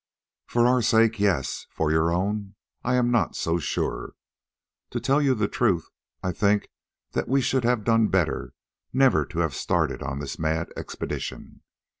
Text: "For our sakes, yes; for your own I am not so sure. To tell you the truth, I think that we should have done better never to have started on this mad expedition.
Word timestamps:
"For 0.47 0.65
our 0.65 0.81
sakes, 0.81 1.19
yes; 1.19 1.67
for 1.69 1.91
your 1.91 2.11
own 2.11 2.55
I 2.83 2.95
am 2.95 3.11
not 3.11 3.35
so 3.35 3.59
sure. 3.59 4.13
To 4.89 4.99
tell 4.99 5.21
you 5.21 5.35
the 5.35 5.47
truth, 5.47 5.89
I 6.23 6.31
think 6.31 6.69
that 7.11 7.27
we 7.29 7.39
should 7.39 7.65
have 7.65 7.83
done 7.83 8.07
better 8.07 8.53
never 8.91 9.27
to 9.27 9.39
have 9.41 9.53
started 9.53 10.01
on 10.01 10.17
this 10.17 10.39
mad 10.39 10.73
expedition. 10.75 11.61